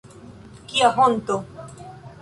[0.67, 1.37] Kia honto!